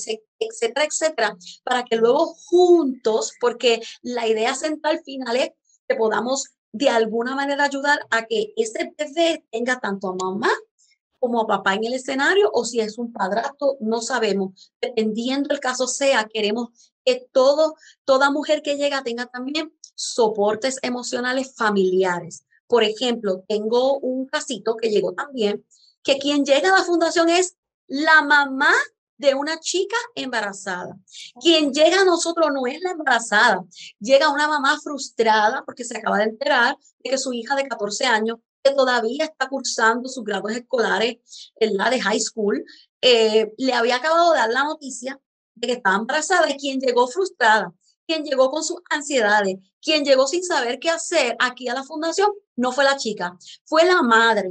[0.50, 5.50] etcétera, etcétera, para que luego juntos, porque la idea central final es
[5.88, 10.50] que podamos de alguna manera ayudar a que ese bebé tenga tanto a mamá
[11.20, 14.72] como a papá en el escenario o si es un padrastro, no sabemos.
[14.80, 16.68] Dependiendo el caso sea, queremos
[17.04, 22.44] que todo, toda mujer que llega tenga también soportes emocionales familiares.
[22.66, 25.64] Por ejemplo, tengo un casito que llegó también,
[26.02, 28.72] que quien llega a la fundación es la mamá
[29.24, 30.96] de una chica embarazada.
[31.40, 33.64] Quien llega a nosotros no es la embarazada,
[33.98, 38.04] llega una mamá frustrada porque se acaba de enterar de que su hija de 14
[38.06, 42.64] años, que todavía está cursando sus grados escolares en la de high school,
[43.00, 45.20] eh, le había acabado de dar la noticia
[45.54, 47.72] de que estaba embarazada y quien llegó frustrada,
[48.06, 52.30] quien llegó con sus ansiedades, quien llegó sin saber qué hacer aquí a la fundación,
[52.56, 54.50] no fue la chica, fue la madre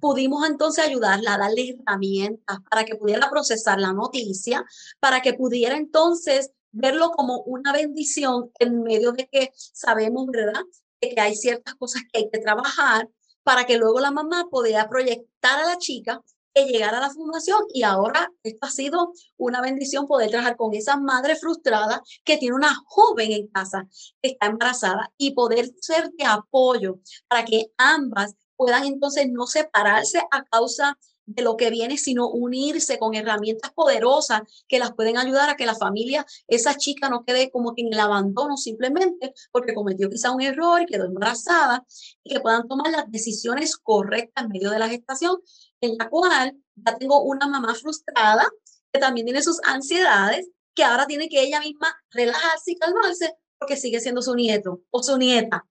[0.00, 4.64] Pudimos entonces ayudarla a darle herramientas para que pudiera procesar la noticia,
[5.00, 10.62] para que pudiera entonces verlo como una bendición en medio de que sabemos, ¿verdad?
[11.00, 13.08] Que hay ciertas cosas que hay que trabajar
[13.42, 16.20] para que luego la mamá pudiera proyectar a la chica
[16.56, 20.74] que llegara a la fundación y ahora esto ha sido una bendición poder trabajar con
[20.74, 23.86] esa madre frustrada que tiene una joven en casa
[24.22, 30.22] que está embarazada y poder ser de apoyo para que ambas puedan entonces no separarse
[30.30, 35.50] a causa de lo que viene, sino unirse con herramientas poderosas que las pueden ayudar
[35.50, 39.74] a que la familia, esa chica no quede como que en el abandono simplemente porque
[39.74, 41.84] cometió quizá un error y quedó embarazada
[42.22, 45.38] y que puedan tomar las decisiones correctas en medio de la gestación,
[45.80, 48.48] en la cual ya tengo una mamá frustrada
[48.92, 53.76] que también tiene sus ansiedades, que ahora tiene que ella misma relajarse y calmarse porque
[53.76, 55.66] sigue siendo su nieto o su nieta.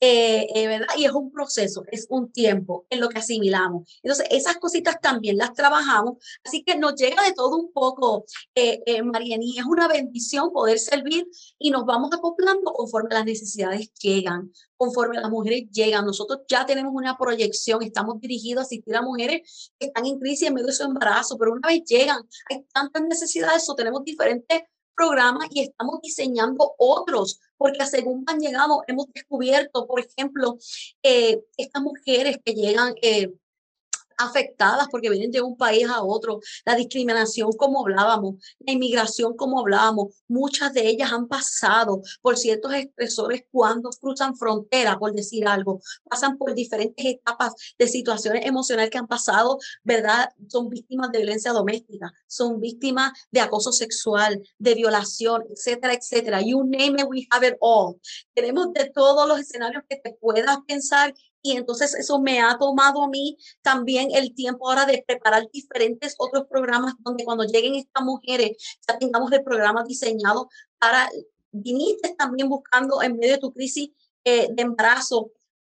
[0.00, 0.94] Eh, eh, ¿verdad?
[0.96, 3.98] Y es un proceso, es un tiempo en lo que asimilamos.
[4.00, 8.80] Entonces, esas cositas también las trabajamos, así que nos llega de todo un poco, eh,
[8.86, 11.26] eh Mariani, es una bendición poder servir
[11.58, 16.06] y nos vamos acoplando conforme las necesidades llegan, conforme las mujeres llegan.
[16.06, 20.46] Nosotros ya tenemos una proyección, estamos dirigidos a asistir a mujeres que están en crisis
[20.46, 24.62] en medio de su embarazo, pero una vez llegan, hay tantas necesidades o tenemos diferentes
[24.98, 30.56] programas y estamos diseñando otros, porque según han llegado, hemos descubierto, por ejemplo,
[31.02, 33.32] eh, estas mujeres que llegan eh,
[34.18, 39.60] afectadas porque vienen de un país a otro, la discriminación como hablábamos, la inmigración como
[39.60, 45.80] hablábamos, muchas de ellas han pasado por ciertos estresores cuando cruzan frontera, por decir algo,
[46.08, 50.28] pasan por diferentes etapas de situaciones emocionales que han pasado, ¿verdad?
[50.48, 56.42] Son víctimas de violencia doméstica, son víctimas de acoso sexual, de violación, etcétera, etcétera.
[56.42, 58.00] You name we have it all.
[58.34, 63.02] Tenemos de todos los escenarios que te puedas pensar y entonces eso me ha tomado
[63.02, 68.04] a mí también el tiempo ahora de preparar diferentes otros programas donde cuando lleguen estas
[68.04, 70.48] mujeres ya tengamos el programa diseñado
[70.78, 71.08] para,
[71.52, 73.90] viniste también buscando en medio de tu crisis
[74.24, 75.30] eh, de embarazo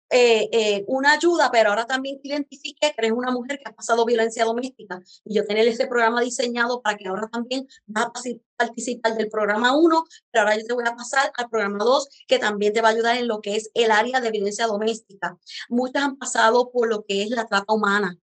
[0.10, 4.06] eh, eh, una ayuda, pero ahora también identifique que eres una mujer que ha pasado
[4.06, 8.12] violencia doméstica y yo tener ese programa diseñado para que ahora también vas a
[8.56, 12.40] participar del programa 1, pero ahora yo te voy a pasar al programa 2 que
[12.40, 15.38] también te va a ayudar en lo que es el área de violencia doméstica.
[15.70, 18.18] Muchas han pasado por lo que es la trata humana.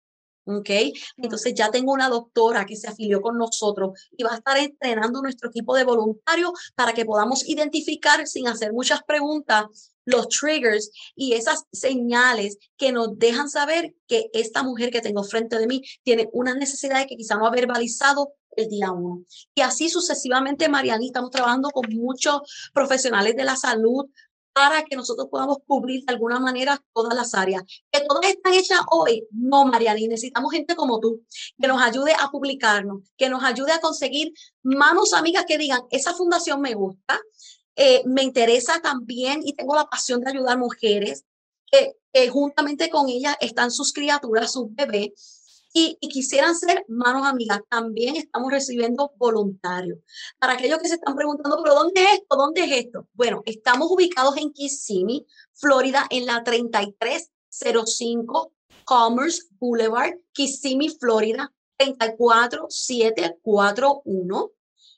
[0.46, 0.70] ¿Ok?
[1.16, 5.22] Entonces ya tengo una doctora que se afilió con nosotros y va a estar entrenando
[5.22, 11.32] nuestro equipo de voluntarios para que podamos identificar sin hacer muchas preguntas los triggers y
[11.32, 16.28] esas señales que nos dejan saber que esta mujer que tengo frente de mí tiene
[16.32, 19.24] unas necesidades que quizá no ha verbalizado el día uno.
[19.54, 24.06] Y así sucesivamente, Mariani, estamos trabajando con muchos profesionales de la salud
[24.54, 27.64] para que nosotros podamos cubrir de alguna manera todas las áreas.
[27.90, 31.22] Que todas están hechas hoy, no, Mariani, necesitamos gente como tú,
[31.60, 36.14] que nos ayude a publicarnos, que nos ayude a conseguir manos amigas que digan, esa
[36.14, 37.20] fundación me gusta,
[37.76, 41.24] eh, me interesa también y tengo la pasión de ayudar mujeres
[41.70, 45.42] que, juntamente con ellas están sus criaturas, sus bebés.
[45.76, 49.98] Y, quisieran ser manos amigas, también estamos recibiendo voluntarios.
[50.38, 52.36] Para aquellos que se están preguntando, ¿pero dónde es esto?
[52.36, 53.08] ¿Dónde es esto?
[53.12, 58.52] Bueno, estamos ubicados en Kissimmee, Florida, en la 3305
[58.84, 64.52] Commerce Boulevard, Kissimmee, Florida, 34741.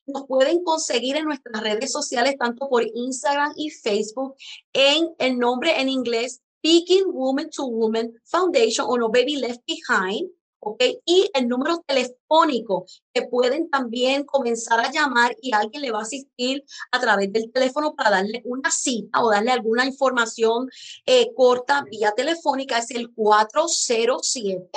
[0.09, 4.35] Nos pueden conseguir en nuestras redes sociales, tanto por Instagram y Facebook,
[4.75, 10.31] en el nombre en inglés Speaking Woman to Woman Foundation o No Baby Left Behind.
[10.67, 10.83] ¿Ok?
[11.05, 16.03] Y el número telefónico que pueden también comenzar a llamar y alguien le va a
[16.03, 20.69] asistir a través del teléfono para darle una cita o darle alguna información
[21.07, 24.69] eh, corta vía telefónica es el 407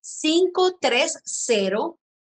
[0.00, 1.20] 530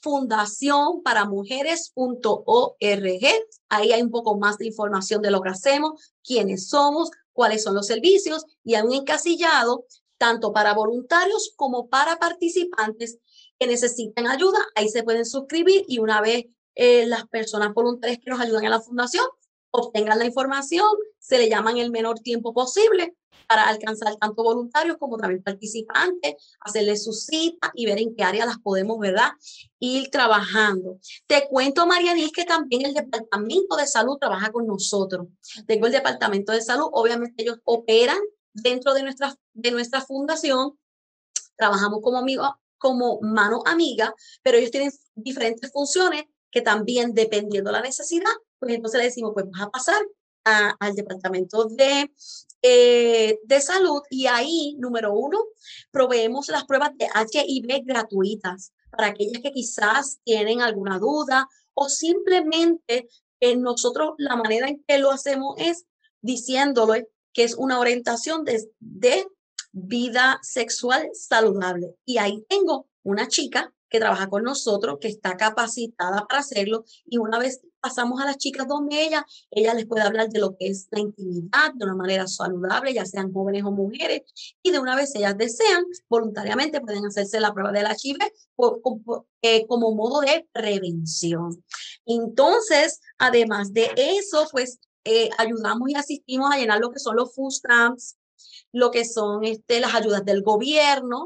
[0.00, 1.26] fundación para
[3.68, 7.74] Ahí hay un poco más de información de lo que hacemos, quiénes somos, cuáles son
[7.74, 9.84] los servicios y hay un encasillado
[10.18, 13.18] tanto para voluntarios como para participantes
[13.58, 14.58] que necesiten ayuda.
[14.74, 18.70] Ahí se pueden suscribir y una vez eh, las personas voluntarias que nos ayudan en
[18.70, 19.26] la fundación
[19.70, 23.14] obtengan la información, se le llaman el menor tiempo posible
[23.48, 28.46] para alcanzar tanto voluntarios como también participantes, hacerles su cita y ver en qué área
[28.46, 29.30] las podemos, ¿verdad?
[29.80, 30.98] Ir trabajando.
[31.26, 35.26] Te cuento, Marianis, que también el Departamento de Salud trabaja con nosotros.
[35.66, 38.20] Tengo el Departamento de Salud, obviamente ellos operan
[38.52, 40.78] dentro de nuestra, de nuestra fundación,
[41.56, 47.78] trabajamos como amigos, como mano amiga, pero ellos tienen diferentes funciones que también dependiendo de
[47.78, 50.02] la necesidad, pues entonces le decimos, pues vas a pasar
[50.44, 52.10] al departamento de,
[52.62, 55.38] eh, de salud y ahí, número uno,
[55.90, 63.08] proveemos las pruebas de HIV gratuitas para aquellas que quizás tienen alguna duda o simplemente
[63.40, 65.86] eh, nosotros la manera en que lo hacemos es
[66.20, 66.94] diciéndolo
[67.32, 69.26] que es una orientación de, de
[69.72, 71.94] vida sexual saludable.
[72.04, 76.84] Y ahí tengo una chica que trabaja con nosotros, que está capacitada para hacerlo.
[77.04, 80.56] Y una vez pasamos a las chicas donde ella, ella les puede hablar de lo
[80.56, 84.22] que es la intimidad de una manera saludable, ya sean jóvenes o mujeres.
[84.62, 88.18] Y de una vez ellas desean, voluntariamente pueden hacerse la prueba del HIV
[89.42, 91.64] eh, como modo de prevención.
[92.06, 97.34] Entonces, además de eso, pues eh, ayudamos y asistimos a llenar lo que son los
[97.34, 98.16] food stamps,
[98.72, 101.24] lo que son este, las ayudas del gobierno,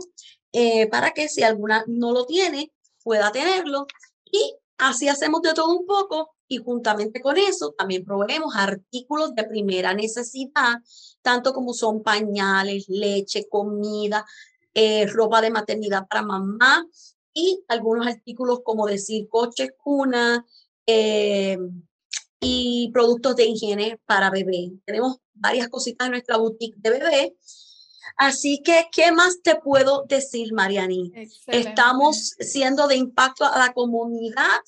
[0.55, 3.87] eh, para que si alguna no lo tiene, pueda tenerlo.
[4.31, 9.45] Y así hacemos de todo un poco y juntamente con eso también proveemos artículos de
[9.45, 10.77] primera necesidad,
[11.23, 14.25] tanto como son pañales, leche, comida,
[14.75, 16.87] eh, ropa de maternidad para mamá
[17.33, 20.47] y algunos artículos como decir coches, cuna,
[22.45, 24.71] y productos de higiene para bebé.
[24.85, 27.37] Tenemos varias cositas en nuestra boutique de bebé.
[28.17, 31.13] Así que, ¿qué más te puedo decir, Mariani?
[31.47, 34.61] Estamos siendo de impacto a la comunidad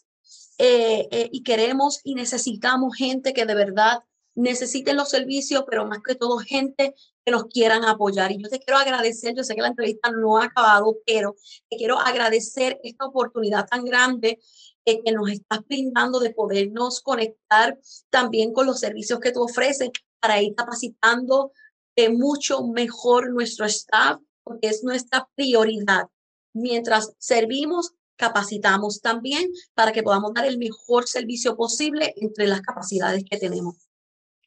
[0.58, 4.00] eh, eh, y queremos y necesitamos gente que de verdad
[4.34, 8.32] necesiten los servicios, pero más que todo gente que nos quieran apoyar.
[8.32, 11.36] Y yo te quiero agradecer, yo sé que la entrevista no ha acabado, pero
[11.68, 14.38] te quiero agradecer esta oportunidad tan grande
[14.84, 17.78] que nos estás brindando de podernos conectar
[18.08, 21.52] también con los servicios que tú ofreces para ir capacitando
[21.96, 26.04] de mucho mejor nuestro staff, porque es nuestra prioridad.
[26.52, 33.24] Mientras servimos capacitamos también para que podamos dar el mejor servicio posible entre las capacidades
[33.28, 33.76] que tenemos.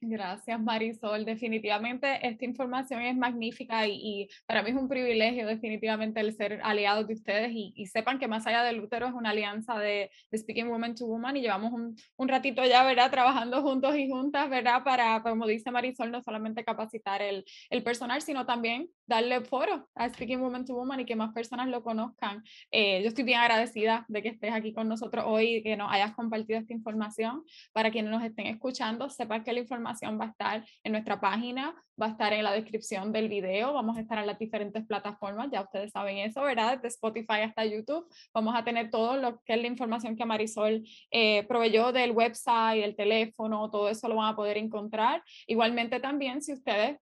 [0.02, 1.26] Gracias, Marisol.
[1.26, 7.04] Definitivamente esta información es magnífica y, para mí es un privilegio definitivamente el ser aliado
[7.04, 10.96] de ustedes y, sepan que más allá del útero es una alianza de, Speaking Woman
[10.96, 13.12] to Woman y llevamos un, un, ratito ya, ¿verdad?
[13.12, 14.86] Trabajando juntos y juntas, ¿verdad?
[14.86, 20.08] Para, como dice Marisol, no solamente capacitar el, el personal, sino también darle foro a
[20.08, 22.42] Speaking Woman to Woman y que más personas lo conozcan.
[22.72, 25.92] Eh, yo estoy bien agradecida de que estés aquí con nosotros hoy y que nos
[25.92, 27.44] hayas compartido esta información.
[27.74, 29.89] Para quienes nos estén escuchando, sepan que la información
[30.20, 33.98] va a estar en nuestra página, va a estar en la descripción del video, vamos
[33.98, 36.76] a estar en las diferentes plataformas, ya ustedes saben eso, ¿verdad?
[36.76, 40.84] Desde Spotify hasta YouTube, vamos a tener todo lo que es la información que Marisol
[41.12, 45.24] eh, proveyó del website, el teléfono, todo eso lo van a poder encontrar.
[45.48, 46.98] Igualmente también, si ustedes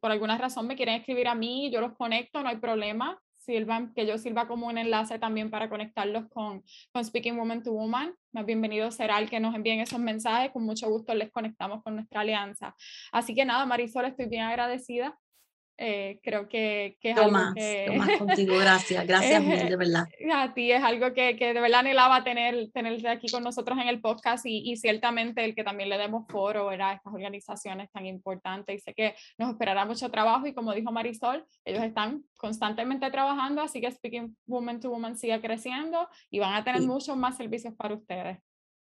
[0.00, 3.92] por alguna razón me quieren escribir a mí, yo los conecto, no hay problema sirvan,
[3.94, 6.62] que yo sirva como un enlace también para conectarlos con,
[6.92, 8.14] con Speaking Woman to Woman.
[8.32, 10.52] Más bienvenido será el que nos envíen esos mensajes.
[10.52, 12.74] Con mucho gusto les conectamos con nuestra alianza.
[13.10, 15.18] Así que nada, Marisol, estoy bien agradecida
[15.84, 17.92] eh, creo que, que es algo que...
[17.98, 20.06] más contigo, gracias, gracias de verdad.
[20.32, 23.88] A ti es algo que, que, de verdad anhelaba tener, tenerte aquí con nosotros en
[23.88, 28.06] el podcast y, y ciertamente el que también le demos foro a estas organizaciones tan
[28.06, 33.10] importantes y sé que nos esperará mucho trabajo y como dijo Marisol, ellos están constantemente
[33.10, 37.36] trabajando, así que Speaking Woman to Woman sigue creciendo y van a tener muchos más
[37.36, 38.38] servicios para ustedes.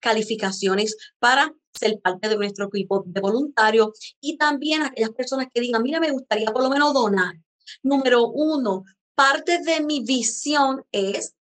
[0.00, 5.84] calificaciones para ser parte de nuestro equipo de voluntarios y también aquellas personas que digan,
[5.84, 7.36] mira, me gustaría por lo menos donar.
[7.84, 8.82] Número uno,
[9.14, 11.36] parte de mi visión es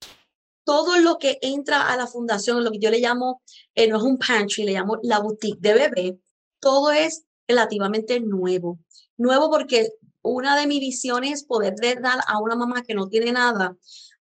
[0.66, 3.42] todo lo que entra a la fundación, lo que yo le llamo,
[3.76, 6.20] eh, no es un pantry, le llamo la boutique de bebé,
[6.60, 8.80] todo es relativamente nuevo.
[9.18, 9.90] Nuevo porque
[10.22, 13.76] una de mis visiones es poder dar a una mamá que no tiene nada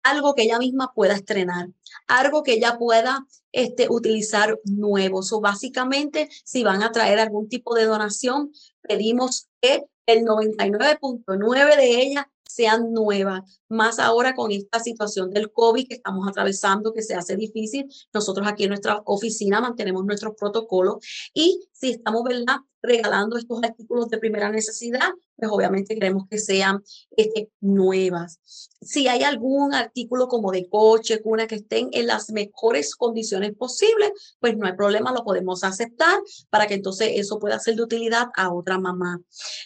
[0.05, 1.69] algo que ella misma pueda estrenar,
[2.07, 5.21] algo que ella pueda este, utilizar nuevo.
[5.29, 8.51] O básicamente, si van a traer algún tipo de donación,
[8.81, 15.87] pedimos que el 99.9 de ellas sean nuevas, más ahora con esta situación del COVID
[15.87, 17.87] que estamos atravesando, que se hace difícil.
[18.13, 20.97] Nosotros aquí en nuestra oficina mantenemos nuestros protocolos
[21.33, 22.57] y si estamos, ¿verdad?
[22.85, 26.83] regalando estos artículos de primera necesidad, pues obviamente queremos que sean
[27.17, 28.39] este, nuevas.
[28.81, 34.11] Si hay algún artículo como de coche, cuna, que estén en las mejores condiciones posibles,
[34.39, 38.27] pues no hay problema, lo podemos aceptar para que entonces eso pueda ser de utilidad
[38.35, 39.19] a otra mamá.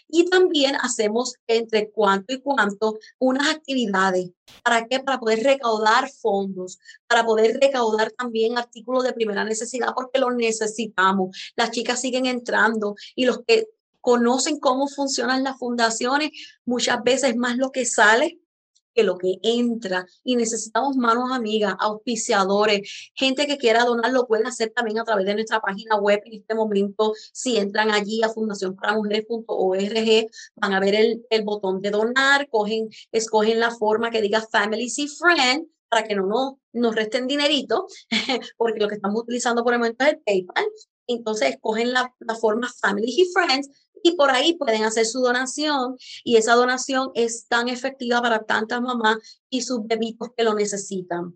[0.07, 3.88] Y también hacemos entre cuánto y cuánto unas actividades.
[4.63, 4.99] ¿Para qué?
[4.99, 11.53] Para poder recaudar fondos, para poder recaudar también artículos de primera necesidad, porque los necesitamos.
[11.55, 13.67] Las chicas siguen entrando y los que
[14.01, 16.31] conocen cómo funcionan las fundaciones,
[16.65, 18.39] muchas veces más lo que sale
[18.93, 24.47] que lo que entra y necesitamos manos amigas, auspiciadores, gente que quiera donar lo puede
[24.47, 26.21] hacer también a través de nuestra página web.
[26.25, 31.91] En este momento, si entran allí a fundacionparamujeres.org, van a ver el, el botón de
[31.91, 36.95] donar, cogen, escogen la forma que diga Family y Friend para que no nos, nos
[36.95, 37.87] resten dinerito,
[38.57, 40.65] porque lo que estamos utilizando por el momento es el PayPal.
[41.07, 45.97] Entonces, escogen la, la forma Family y Friends y por ahí pueden hacer su donación
[46.23, 49.17] y esa donación es tan efectiva para tantas mamás
[49.49, 51.35] y sus bebitos que lo necesitan.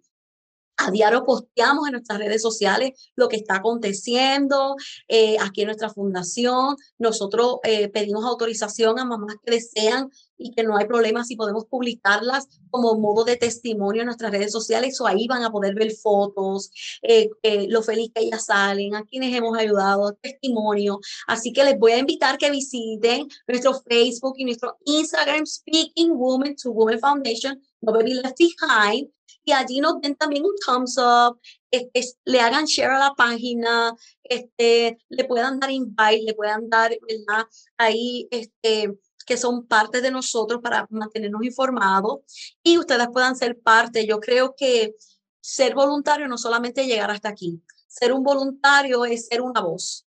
[0.78, 4.76] A diario posteamos en nuestras redes sociales lo que está aconteciendo
[5.08, 6.76] eh, aquí en nuestra fundación.
[6.98, 10.10] Nosotros eh, pedimos autorización a mamás que desean
[10.44, 14.52] y que no hay problema si podemos publicarlas como modo de testimonio en nuestras redes
[14.52, 15.00] sociales.
[15.00, 16.70] O ahí van a poder ver fotos,
[17.02, 17.30] eh,
[17.70, 21.00] lo feliz que ellas salen, a quienes hemos ayudado, testimonio.
[21.28, 26.56] Así que les voy a invitar que visiten nuestro Facebook y nuestro Instagram, Speaking Women
[26.58, 29.10] to Women Foundation, Nobody Left Behind
[29.46, 31.40] y allí nos den también un thumbs up,
[31.72, 36.92] este, le hagan share a la página, este, le puedan dar invite, le puedan dar,
[37.08, 37.46] ¿verdad?
[37.78, 42.20] Ahí, este, que son parte de nosotros para mantenernos informados
[42.64, 44.06] y ustedes puedan ser parte.
[44.06, 44.96] Yo creo que
[45.42, 50.06] ser voluntario no solamente llegar hasta aquí, ser un voluntario es ser una voz.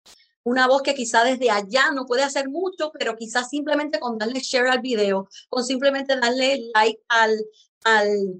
[0.45, 4.41] una voz que quizá desde allá no puede hacer mucho, pero quizás simplemente con darle
[4.41, 7.45] share al video, con simplemente darle like al,
[7.85, 8.39] al,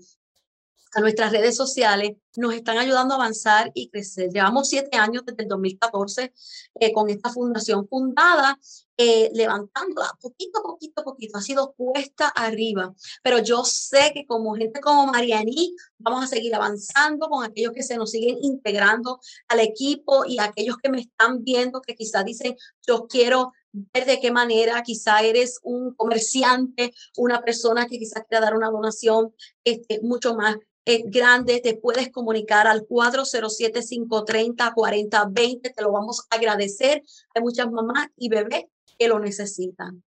[0.93, 4.30] a nuestras redes sociales, nos están ayudando a avanzar y crecer.
[4.30, 6.34] Llevamos siete años desde el 2014
[6.80, 8.59] eh, con esta fundación fundada,
[8.98, 11.38] eh, levantándola poquito, poquito, poquito.
[11.38, 16.54] Ha sido cuesta arriba, pero yo sé que como gente como Marianí vamos a seguir
[16.54, 21.44] avanzando con aquellos que se nos siguen integrando al equipo y aquellos que me están
[21.44, 27.41] viendo que quizás dicen, yo quiero ver de qué manera quizá eres un comerciante, una
[27.41, 29.34] persona que quizás quiera dar una donación
[29.64, 37.02] este, mucho más eh, grande, te puedes comunicar al 407-530-4020, te lo vamos a agradecer.
[37.34, 38.66] Hay muchas mamás y bebés
[38.98, 40.04] que lo necesitan.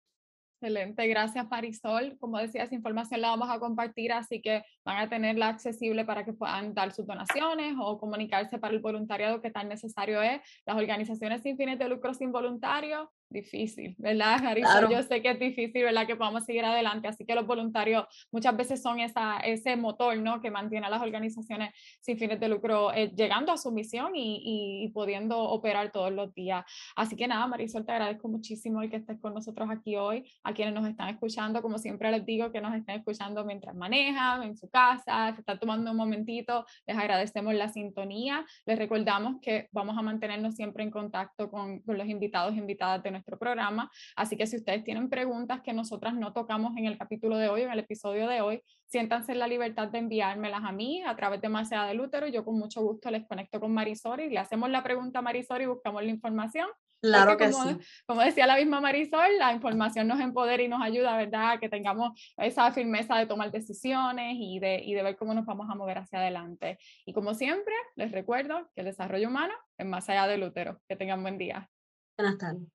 [0.63, 2.17] Excelente, gracias Marisol.
[2.19, 6.23] Como decía, esa información la vamos a compartir, así que van a tenerla accesible para
[6.23, 10.39] que puedan dar sus donaciones o comunicarse para el voluntariado que tan necesario es.
[10.65, 14.89] Las organizaciones sin fines de lucro sin voluntarios difícil, ¿verdad, Marisol?
[14.89, 16.07] Yo sé que es difícil, ¿verdad?
[16.07, 20.39] Que podamos seguir adelante, así que los voluntarios muchas veces son esa, ese motor, ¿no?
[20.39, 24.83] Que mantiene a las organizaciones sin fines de lucro eh, llegando a su misión y,
[24.85, 26.63] y, pudiendo operar todos los días.
[26.95, 30.53] Así que nada, Marisol, te agradezco muchísimo el que estés con nosotros aquí hoy, a
[30.53, 34.55] quienes nos están escuchando, como siempre les digo, que nos estén escuchando mientras manejan, en
[34.55, 39.97] su casa, se están tomando un momentito, les agradecemos la sintonía, les recordamos que vamos
[39.97, 43.89] a mantenernos siempre en contacto con, con los invitados e invitadas de nuestra nuestro programa.
[44.15, 47.61] Así que si ustedes tienen preguntas que nosotras no tocamos en el capítulo de hoy,
[47.61, 51.41] en el episodio de hoy, siéntanse en la libertad de enviármelas a mí a través
[51.41, 52.27] de Macea de Lútero.
[52.27, 55.61] Yo con mucho gusto les conecto con Marisol y le hacemos la pregunta a Marisol
[55.61, 56.67] y buscamos la información.
[57.01, 57.77] Claro que como, sí.
[58.05, 61.59] Como decía la misma Marisol, la información nos empodera y nos ayuda, ¿verdad?
[61.59, 65.69] Que tengamos esa firmeza de tomar decisiones y de, y de ver cómo nos vamos
[65.69, 66.77] a mover hacia adelante.
[67.05, 70.81] Y como siempre, les recuerdo que el desarrollo humano es más allá del útero.
[70.87, 71.69] Que tengan buen día.
[72.17, 72.72] Buenas tardes.